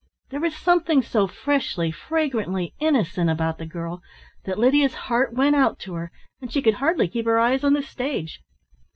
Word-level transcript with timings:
There 0.31 0.39
was 0.39 0.55
something 0.55 1.03
so 1.03 1.27
freshly, 1.27 1.91
fragrantly 1.91 2.73
innocent 2.79 3.29
about 3.29 3.59
the 3.59 3.67
girl 3.67 4.01
that 4.45 4.57
Lydia's 4.57 4.95
heart 4.95 5.33
went 5.35 5.55
out 5.55 5.77
to 5.81 5.93
her, 5.93 6.11
and 6.41 6.51
she 6.51 6.63
could 6.63 6.73
hardly 6.81 7.07
keep 7.07 7.25
her 7.25 7.37
eyes 7.37 7.63
on 7.63 7.73
the 7.73 7.83
stage. 7.83 8.41